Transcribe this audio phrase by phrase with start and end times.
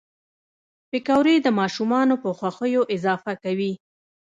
[0.89, 3.73] پکورې د ماشومانو په خوښیو اضافه کوي